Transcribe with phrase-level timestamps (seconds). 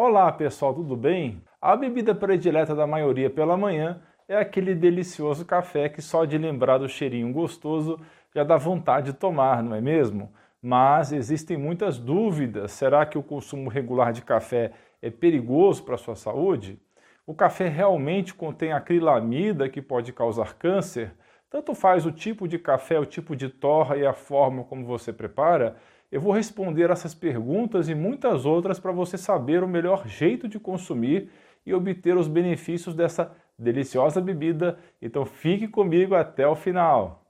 [0.00, 1.42] Olá pessoal, tudo bem?
[1.60, 6.78] A bebida predileta da maioria pela manhã é aquele delicioso café que só de lembrar
[6.78, 7.98] do cheirinho gostoso
[8.32, 10.32] já dá vontade de tomar, não é mesmo?
[10.62, 12.70] Mas existem muitas dúvidas.
[12.70, 14.70] Será que o consumo regular de café
[15.02, 16.80] é perigoso para a sua saúde?
[17.26, 21.12] O café realmente contém acrilamida que pode causar câncer?
[21.50, 25.12] Tanto faz o tipo de café, o tipo de torra e a forma como você
[25.12, 25.74] prepara?
[26.10, 30.58] Eu vou responder essas perguntas e muitas outras para você saber o melhor jeito de
[30.58, 31.30] consumir
[31.66, 34.78] e obter os benefícios dessa deliciosa bebida.
[35.02, 37.24] Então fique comigo até o final.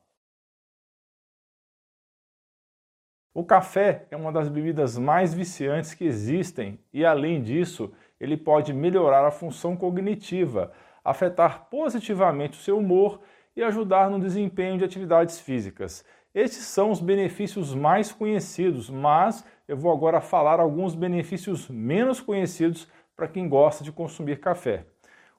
[3.35, 8.73] O café é uma das bebidas mais viciantes que existem e, além disso, ele pode
[8.73, 10.73] melhorar a função cognitiva,
[11.05, 13.21] afetar positivamente o seu humor
[13.55, 16.05] e ajudar no desempenho de atividades físicas.
[16.39, 22.87] Estes são os benefícios mais conhecidos, mas eu vou agora falar alguns benefícios menos conhecidos
[23.17, 24.85] para quem gosta de consumir café.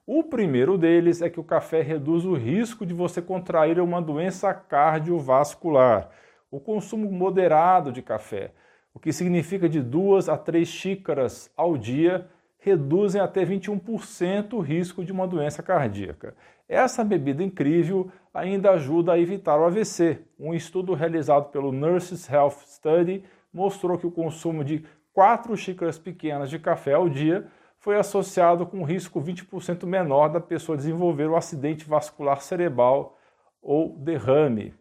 [0.06, 4.52] O primeiro deles é que o café reduz o risco de você contrair uma doença
[4.52, 6.10] cardiovascular.
[6.50, 8.52] O consumo moderado de café,
[8.92, 12.28] o que significa de duas a três xícaras ao dia,
[12.58, 16.34] reduzem até 21% o risco de uma doença cardíaca.
[16.70, 20.20] Essa bebida incrível ainda ajuda a evitar o AVC.
[20.38, 26.48] Um estudo realizado pelo Nurses Health Study mostrou que o consumo de 4 xícaras pequenas
[26.48, 31.32] de café ao dia foi associado com um risco 20% menor da pessoa desenvolver o
[31.32, 33.18] um acidente vascular cerebral
[33.60, 34.72] ou derrame.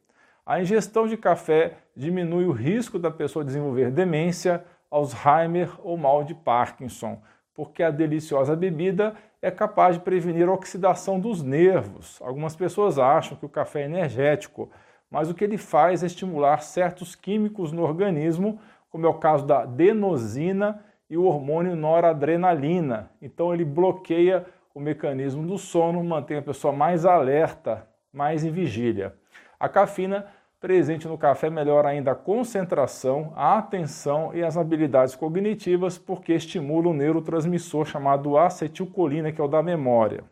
[0.45, 6.35] A ingestão de café diminui o risco da pessoa desenvolver demência, Alzheimer ou mal de
[6.35, 7.19] Parkinson,
[7.55, 12.19] porque a deliciosa bebida é capaz de prevenir a oxidação dos nervos.
[12.21, 14.69] Algumas pessoas acham que o café é energético,
[15.09, 18.59] mas o que ele faz é estimular certos químicos no organismo,
[18.89, 23.09] como é o caso da adenosina e o hormônio noradrenalina.
[23.21, 29.15] Então ele bloqueia o mecanismo do sono, mantém a pessoa mais alerta, mais em vigília.
[29.59, 30.27] A cafeína
[30.59, 36.89] presente no café melhora ainda a concentração, a atenção e as habilidades cognitivas, porque estimula
[36.89, 40.23] o neurotransmissor chamado acetilcolina, que é o da memória.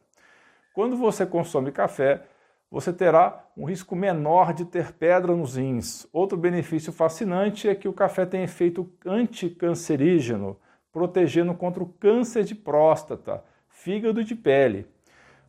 [0.73, 2.23] Quando você consome café,
[2.69, 6.05] você terá um risco menor de ter pedra nos rins.
[6.11, 10.57] Outro benefício fascinante é que o café tem efeito anticancerígeno,
[10.91, 14.85] protegendo contra o câncer de próstata, fígado e de pele.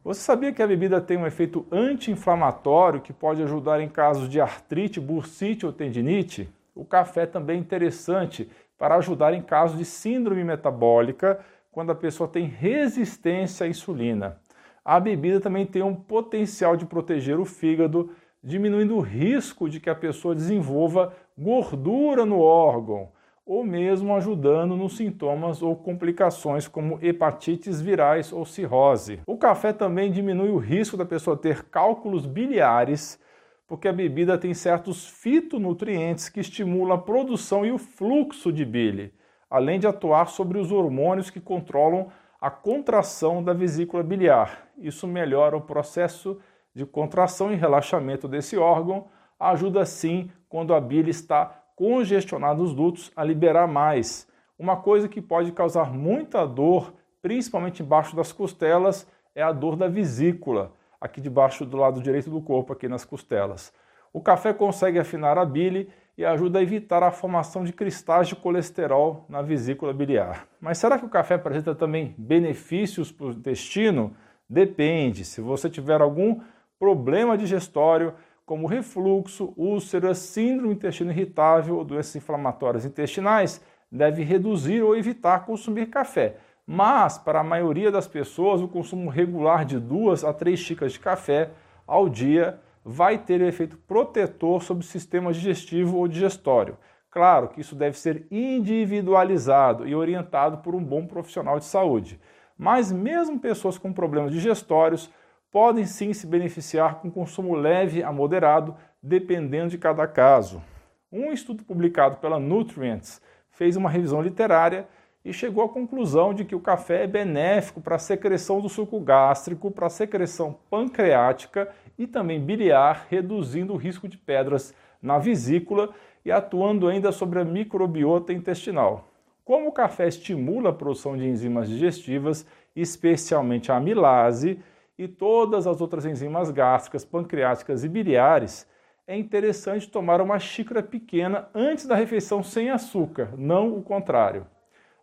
[0.05, 4.41] Você sabia que a bebida tem um efeito anti-inflamatório que pode ajudar em casos de
[4.41, 6.49] artrite, bursite ou tendinite?
[6.75, 8.49] O café também é interessante
[8.79, 11.41] para ajudar em casos de síndrome metabólica,
[11.73, 14.41] quando a pessoa tem resistência à insulina.
[14.85, 18.11] A bebida também tem um potencial de proteger o fígado,
[18.43, 23.11] diminuindo o risco de que a pessoa desenvolva gordura no órgão
[23.49, 29.21] ou mesmo ajudando nos sintomas ou complicações como hepatites virais ou cirrose.
[29.27, 33.19] O café também diminui o risco da pessoa ter cálculos biliares,
[33.67, 39.15] porque a bebida tem certos fitonutrientes que estimulam a produção e o fluxo de bile,
[39.49, 42.09] além de atuar sobre os hormônios que controlam
[42.39, 44.69] a contração da vesícula biliar.
[44.77, 46.39] Isso melhora o processo
[46.75, 49.07] de contração e relaxamento desse órgão,
[49.41, 54.27] ajuda sim quando a bile está congestionar os dutos a liberar mais.
[54.59, 59.87] Uma coisa que pode causar muita dor, principalmente embaixo das costelas, é a dor da
[59.87, 63.73] vesícula, aqui debaixo do lado direito do corpo, aqui nas costelas.
[64.13, 68.35] O café consegue afinar a bile e ajuda a evitar a formação de cristais de
[68.35, 70.49] colesterol na vesícula biliar.
[70.61, 74.17] Mas será que o café apresenta também benefícios para o intestino?
[74.51, 75.25] Depende.
[75.25, 76.41] Se você tiver algum
[76.77, 78.15] problema digestório,
[78.49, 85.91] como refluxo, úlceras, síndrome intestino irritável ou doenças inflamatórias intestinais, deve reduzir ou evitar consumir
[85.91, 86.37] café.
[86.67, 90.99] Mas, para a maioria das pessoas, o consumo regular de duas a três xícaras de
[90.99, 91.51] café
[91.87, 96.79] ao dia vai ter efeito protetor sobre o sistema digestivo ou digestório.
[97.11, 102.19] Claro que isso deve ser individualizado e orientado por um bom profissional de saúde.
[102.57, 105.11] Mas mesmo pessoas com problemas digestórios
[105.51, 110.63] podem sim se beneficiar com consumo leve a moderado, dependendo de cada caso.
[111.11, 114.87] Um estudo publicado pela Nutrients fez uma revisão literária
[115.25, 119.01] e chegou à conclusão de que o café é benéfico para a secreção do suco
[119.01, 121.69] gástrico, para a secreção pancreática
[121.99, 125.91] e também biliar, reduzindo o risco de pedras na vesícula
[126.25, 129.09] e atuando ainda sobre a microbiota intestinal.
[129.45, 132.47] Como o café estimula a produção de enzimas digestivas,
[132.77, 134.61] especialmente a amilase,
[134.99, 138.67] e todas as outras enzimas gástricas, pancreáticas e biliares,
[139.07, 144.47] é interessante tomar uma xícara pequena antes da refeição sem açúcar, não o contrário.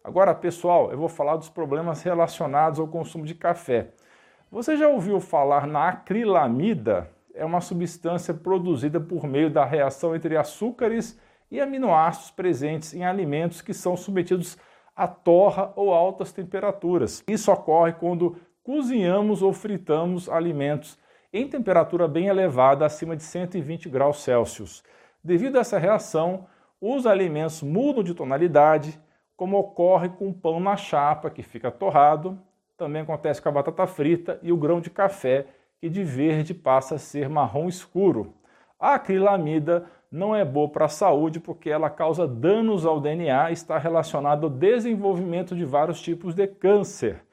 [0.04, 3.88] Agora, pessoal, eu vou falar dos problemas relacionados ao consumo de café.
[4.52, 7.10] Você já ouviu falar na acrilamida?
[7.34, 11.20] É uma substância produzida por meio da reação entre açúcares
[11.50, 14.58] e aminoácidos presentes em alimentos que são submetidos
[14.96, 17.24] a torra ou altas temperaturas.
[17.28, 20.98] Isso ocorre quando cozinhamos ou fritamos alimentos
[21.32, 24.84] em temperatura bem elevada, acima de 120 graus Celsius.
[25.24, 26.48] Devido a essa reação,
[26.82, 29.00] os alimentos mudam de tonalidade,
[29.38, 32.40] como ocorre com o pão na chapa, que fica torrado,
[32.76, 35.46] também acontece com a batata frita e o grão de café,
[35.80, 38.34] que de verde passa a ser marrom escuro.
[38.80, 43.54] A acrilamida não é boa para a saúde porque ela causa danos ao DNA e
[43.54, 47.25] está relacionada ao desenvolvimento de vários tipos de câncer.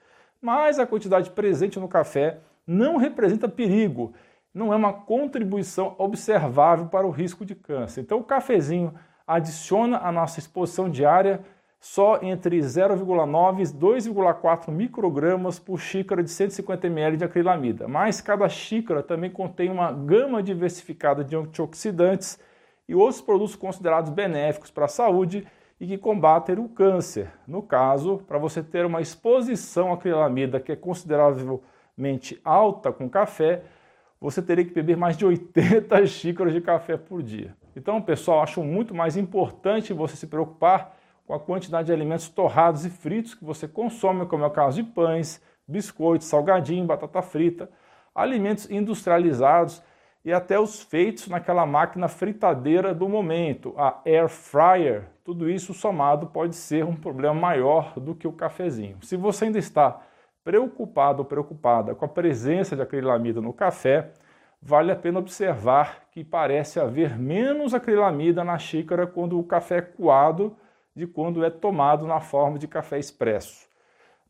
[0.43, 4.13] Mas a quantidade presente no café não representa perigo,
[4.53, 8.01] não é uma contribuição observável para o risco de câncer.
[8.01, 8.93] Então o cafezinho
[9.25, 11.41] adiciona à nossa exposição diária
[11.79, 17.87] só entre 0,9 e 2,4 microgramas por xícara de 150 ml de acrilamida.
[17.87, 22.39] Mas cada xícara também contém uma gama diversificada de antioxidantes
[22.89, 25.47] e outros produtos considerados benéficos para a saúde
[25.83, 27.29] e que combatem o câncer.
[27.45, 33.65] No caso, para você ter uma exposição à acrilamida que é consideravelmente alta com café,
[34.21, 37.57] você teria que beber mais de 80 xícaras de café por dia.
[37.75, 40.97] Então, pessoal, acho muito mais importante você se preocupar
[41.27, 44.81] com a quantidade de alimentos torrados e fritos que você consome, como é o caso
[44.81, 47.69] de pães, biscoitos, salgadinho, batata frita,
[48.15, 49.83] alimentos industrializados
[50.25, 55.05] e até os feitos naquela máquina fritadeira do momento, a air fryer.
[55.25, 58.99] Tudo isso somado pode ser um problema maior do que o cafezinho.
[59.03, 60.01] Se você ainda está
[60.45, 64.11] preocupado ou preocupada com a presença de acrilamida no café,
[64.61, 69.83] vale a pena observar que parece haver menos acrilamida na xícara quando o café é
[69.83, 70.57] coado
[70.95, 73.72] de quando é tomado na forma de café expresso.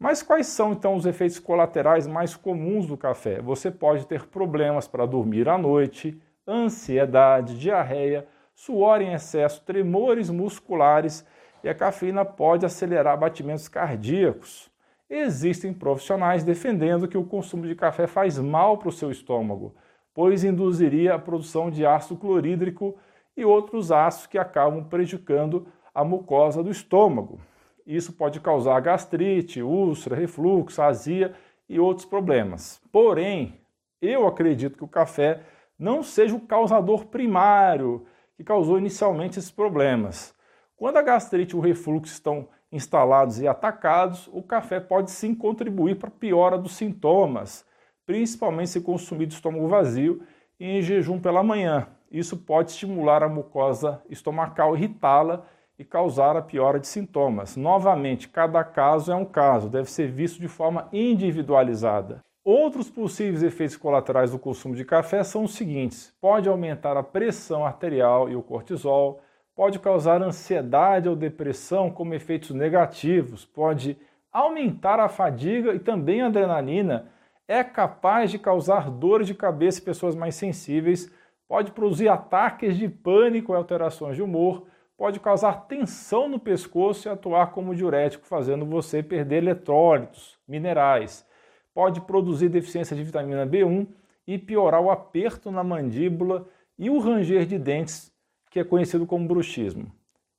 [0.02, 3.40] Mas quais são então os efeitos colaterais mais comuns do café?
[3.40, 11.25] Você pode ter problemas para dormir à noite, ansiedade, diarreia, suor em excesso, tremores musculares
[11.62, 14.69] e a cafeína pode acelerar batimentos cardíacos.
[15.08, 19.72] Existem profissionais defendendo que o consumo de café faz mal para o seu estômago,
[20.12, 22.98] pois induziria a produção de ácido clorídrico
[23.37, 25.64] e outros ácidos que acabam prejudicando
[25.94, 27.38] a mucosa do estômago.
[27.87, 31.34] Isso pode causar gastrite, úlcera, refluxo, azia
[31.69, 32.81] e outros problemas.
[32.93, 33.61] Porém,
[34.00, 35.40] eu acredito que o café
[35.79, 38.06] não seja o causador primário
[38.37, 40.34] que causou inicialmente esses problemas.
[40.76, 45.96] Quando a gastrite e o refluxo estão instalados e atacados, o café pode sim contribuir
[45.96, 47.67] para a piora dos sintomas,
[48.06, 50.23] principalmente se consumido estômago vazio
[50.58, 51.87] e em jejum pela manhã.
[52.11, 55.44] Isso pode estimular a mucosa estomacal, irritá-la
[55.82, 57.56] e causar a piora de sintomas.
[57.56, 62.20] Novamente, cada caso é um caso, deve ser visto de forma individualizada.
[62.44, 67.67] Outros possíveis efeitos colaterais do consumo de café são os seguintes: pode aumentar a pressão
[67.67, 69.20] arterial e o cortisol,
[69.56, 73.99] pode causar ansiedade ou depressão como efeitos negativos, pode
[74.32, 77.11] aumentar a fadiga e também a adrenalina,
[77.49, 81.12] é capaz de causar dores de cabeça em pessoas mais sensíveis,
[81.49, 87.10] pode produzir ataques de pânico e alterações de humor pode causar tensão no pescoço e
[87.10, 91.26] atuar como diurético, fazendo você perder eletrólitos, minerais.
[91.74, 93.86] Pode produzir deficiência de vitamina B1
[94.26, 96.46] e piorar o aperto na mandíbula
[96.78, 98.12] e o ranger de dentes,
[98.50, 99.90] que é conhecido como bruxismo.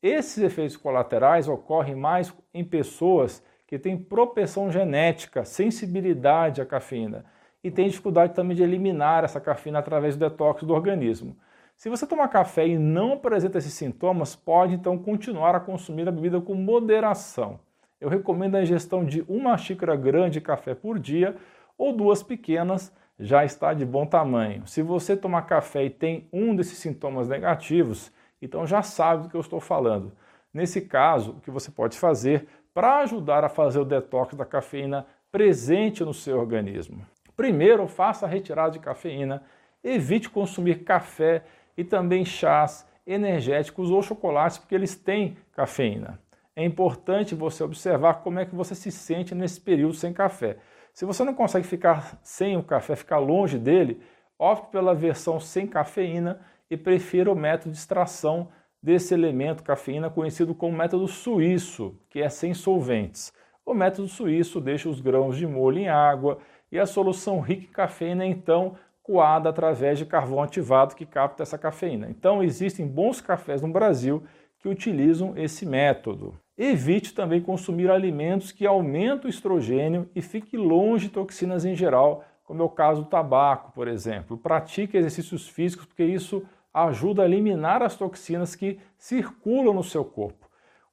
[0.01, 7.25] Esses efeitos colaterais ocorrem mais em pessoas que têm propensão genética, sensibilidade à cafeína
[7.63, 11.35] e têm dificuldade também de eliminar essa cafeína através do detox do organismo.
[11.83, 16.13] Se você tomar café e não apresenta esses sintomas, pode então continuar a consumir a
[16.13, 17.59] bebida com moderação.
[17.99, 21.35] Eu recomendo a ingestão de uma xícara grande de café por dia
[21.77, 24.65] ou duas pequenas, já está de bom tamanho.
[24.65, 29.35] Se você tomar café e tem um desses sintomas negativos, então já sabe do que
[29.35, 30.13] eu estou falando.
[30.53, 35.05] Nesse caso, o que você pode fazer para ajudar a fazer o detox da cafeína
[35.29, 37.05] presente no seu organismo?
[37.35, 39.43] Primeiro, faça a retirada de cafeína,
[39.83, 41.43] evite consumir café
[41.77, 46.19] e também chás energéticos ou chocolates, porque eles têm cafeína.
[46.55, 50.57] É importante você observar como é que você se sente nesse período sem café.
[50.93, 53.99] Se você não consegue ficar sem o café, ficar longe dele,
[54.37, 56.39] opte pela versão sem cafeína
[56.69, 58.49] e prefira o método de extração
[58.81, 63.33] desse elemento cafeína conhecido como método suíço, que é sem solventes.
[63.65, 66.37] O método suíço deixa os grãos de molho em água
[66.71, 71.57] e a solução rica em cafeína então coada através de carvão ativado que capta essa
[71.57, 72.09] cafeína.
[72.09, 74.23] Então, existem bons cafés no Brasil
[74.59, 76.33] que utilizam esse método.
[76.57, 82.23] Evite também consumir alimentos que aumentam o estrogênio e fique longe de toxinas em geral,
[82.45, 84.37] como é o caso do tabaco, por exemplo.
[84.37, 86.43] Pratique exercícios físicos porque isso
[86.73, 90.47] ajuda a eliminar as toxinas que circulam no seu corpo.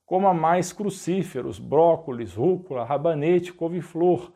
[0.05, 4.33] Coma mais crucíferos, brócolis, rúcula, rabanete, couve-flor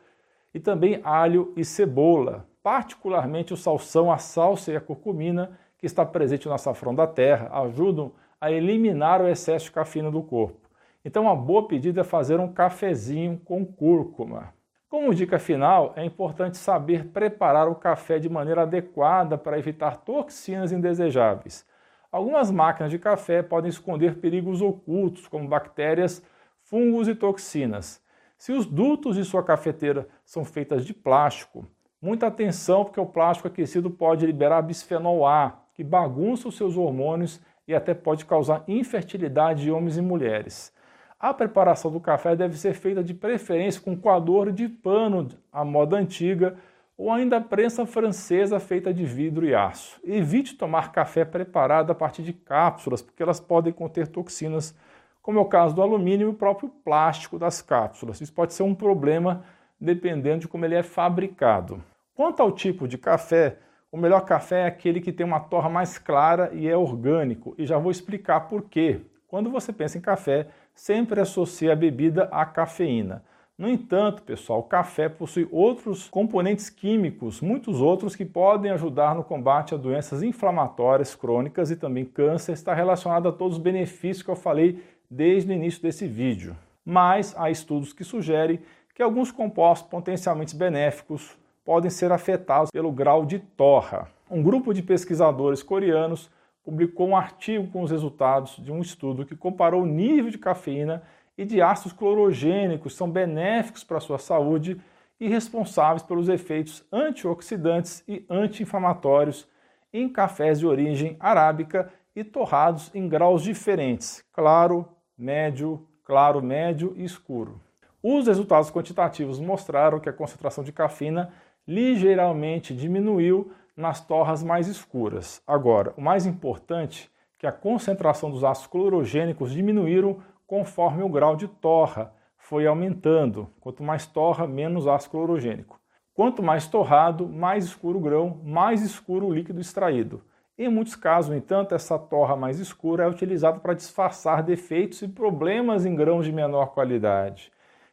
[0.54, 6.02] e também alho e cebola, particularmente o salsão, a salsa e a curcumina que está
[6.02, 10.66] presente no açafrão da terra, ajudam a eliminar o excesso de cafeína do corpo.
[11.04, 14.54] Então, uma boa pedida é fazer um cafezinho com cúrcuma.
[14.88, 20.72] Como dica final, é importante saber preparar o café de maneira adequada para evitar toxinas
[20.72, 21.66] indesejáveis.
[22.10, 26.22] Algumas máquinas de café podem esconder perigos ocultos, como bactérias,
[26.62, 28.02] fungos e toxinas.
[28.38, 31.66] Se os dutos de sua cafeteira são feitos de plástico,
[32.04, 37.40] muita atenção porque o plástico aquecido pode liberar bisfenol A, que bagunça os seus hormônios
[37.66, 40.70] e até pode causar infertilidade de homens e mulheres.
[41.18, 45.96] A preparação do café deve ser feita de preferência com coador de pano à moda
[45.96, 46.58] antiga
[46.94, 49.98] ou ainda prensa francesa feita de vidro e aço.
[50.04, 54.76] Evite tomar café preparado a partir de cápsulas, porque elas podem conter toxinas,
[55.22, 58.20] como é o caso do alumínio e o próprio plástico das cápsulas.
[58.20, 59.42] Isso pode ser um problema
[59.80, 61.82] dependendo de como ele é fabricado.
[62.14, 63.56] Quanto ao tipo de café,
[63.90, 67.66] o melhor café é aquele que tem uma torra mais clara e é orgânico, e
[67.66, 69.00] já vou explicar por quê.
[69.26, 73.24] Quando você pensa em café, sempre associa a bebida à cafeína.
[73.58, 79.24] No entanto, pessoal, o café possui outros componentes químicos, muitos outros que podem ajudar no
[79.24, 84.30] combate a doenças inflamatórias crônicas e também câncer, está relacionado a todos os benefícios que
[84.30, 84.80] eu falei
[85.10, 86.56] desde o início desse vídeo.
[86.84, 88.60] Mas há estudos que sugerem
[88.94, 94.08] que alguns compostos potencialmente benéficos podem ser afetados pelo grau de torra.
[94.30, 96.30] Um grupo de pesquisadores coreanos
[96.62, 101.02] publicou um artigo com os resultados de um estudo que comparou o nível de cafeína
[101.36, 104.80] e de ácidos clorogênicos são benéficos para a sua saúde
[105.18, 109.48] e responsáveis pelos efeitos antioxidantes e anti-inflamatórios
[109.92, 117.04] em cafés de origem arábica e torrados em graus diferentes, claro, médio, claro, médio e
[117.04, 117.60] escuro.
[118.02, 121.32] Os resultados quantitativos mostraram que a concentração de cafeína
[121.66, 125.42] ligeiramente diminuiu nas torras mais escuras.
[125.46, 131.36] Agora, o mais importante é que a concentração dos ácidos clorogênicos diminuíram conforme o grau
[131.36, 133.48] de torra foi aumentando.
[133.60, 135.80] Quanto mais torra, menos ácido clorogênico.
[136.14, 140.22] Quanto mais torrado, mais escuro o grão, mais escuro o líquido extraído.
[140.56, 145.08] Em muitos casos, no entanto, essa torra mais escura é utilizada para disfarçar defeitos e
[145.08, 147.50] problemas em grãos de menor qualidade.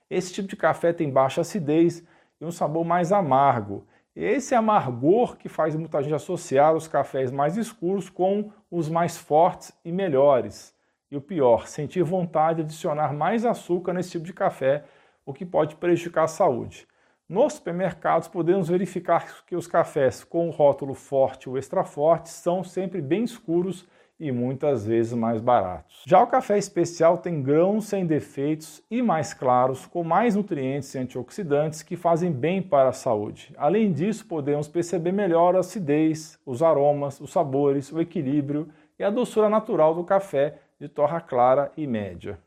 [0.08, 2.06] Esse tipo de café tem baixa acidez
[2.42, 3.86] e um sabor mais amargo.
[4.16, 9.72] Esse amargor que faz muita gente associar os cafés mais escuros com os mais fortes
[9.86, 10.76] e melhores.
[11.10, 14.84] E o pior, sentir vontade de adicionar mais açúcar nesse tipo de café,
[15.26, 16.88] o que pode prejudicar a saúde.
[17.30, 22.64] Nos supermercados podemos verificar que os cafés com o rótulo forte ou extra forte são
[22.64, 23.88] sempre bem escuros
[24.22, 26.04] e muitas vezes mais baratos.
[26.06, 31.00] Já o café especial tem grãos sem defeitos e mais claros, com mais nutrientes e
[31.00, 33.52] antioxidantes que fazem bem para a saúde.
[33.58, 39.10] Além disso, podemos perceber melhor a acidez, os aromas, os sabores, o equilíbrio e a
[39.10, 42.38] doçura natural do café de torra clara e média.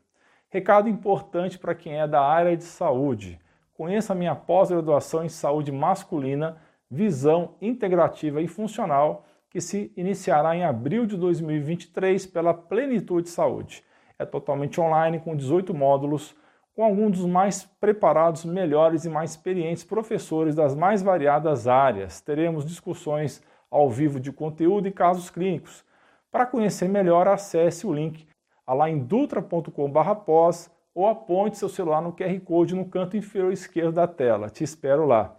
[0.49, 3.40] Recado importante para quem é da área de saúde.
[3.75, 6.57] Conheça a minha pós-graduação em saúde masculina,
[6.88, 13.84] visão integrativa e funcional que se iniciará em abril de 2023 pela Plenitude Saúde.
[14.18, 16.34] É totalmente online, com 18 módulos,
[16.75, 22.20] com alguns dos mais preparados, melhores e mais experientes professores das mais variadas áreas.
[22.20, 25.84] Teremos discussões ao vivo de conteúdo e casos clínicos.
[26.32, 28.26] Para conhecer melhor, acesse o link
[28.66, 34.08] lá em dutra.com/pós ou aponte seu celular no QR Code no canto inferior esquerdo da
[34.08, 34.50] tela.
[34.50, 35.37] Te espero lá.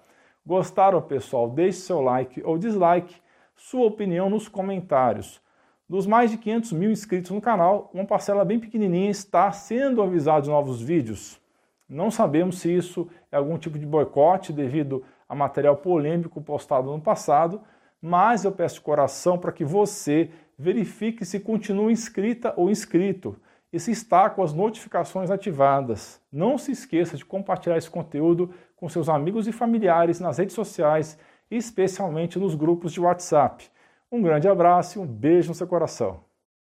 [0.47, 1.49] Gostaram, pessoal?
[1.49, 3.24] Deixe seu like ou dislike
[3.55, 5.41] sua opinião nos comentários.
[5.87, 10.41] Dos mais de 500 mil inscritos no canal, uma parcela bem pequenininha está sendo avisada
[10.41, 11.39] de novos vídeos.
[11.87, 16.99] Não sabemos se isso é algum tipo de boicote devido a material polêmico postado no
[16.99, 17.61] passado,
[18.01, 23.39] mas eu peço de coração para que você verifique se continua inscrita ou inscrito
[23.71, 26.21] e se está com as notificações ativadas.
[26.31, 31.19] Não se esqueça de compartilhar esse conteúdo com seus amigos e familiares nas redes sociais
[31.49, 33.69] especialmente nos grupos de WhatsApp.
[34.11, 36.24] Um grande abraço e um beijo no seu coração.